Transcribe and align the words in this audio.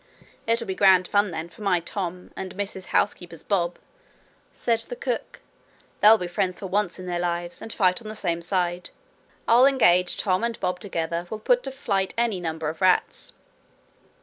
'It'll 0.47 0.65
be 0.65 0.73
grand 0.73 1.07
fun, 1.07 1.29
then, 1.29 1.47
for 1.47 1.61
my 1.61 1.79
Tom 1.79 2.31
and 2.35 2.55
Mrs 2.55 2.87
Housekeeper's 2.87 3.43
Bob,' 3.43 3.77
said 4.51 4.79
the 4.79 4.95
cook. 4.95 5.41
'They'll 6.01 6.17
be 6.17 6.25
friends 6.27 6.57
for 6.57 6.65
once 6.65 6.97
in 6.97 7.05
their 7.05 7.19
lives, 7.19 7.61
and 7.61 7.71
fight 7.71 8.01
on 8.01 8.07
the 8.07 8.15
same 8.15 8.41
side. 8.41 8.89
I'll 9.47 9.67
engage 9.67 10.17
Tom 10.17 10.43
and 10.43 10.59
Bob 10.59 10.79
together 10.79 11.27
will 11.29 11.37
put 11.37 11.61
to 11.65 11.71
flight 11.71 12.15
any 12.17 12.39
number 12.39 12.67
of 12.67 12.81
rats.' 12.81 13.33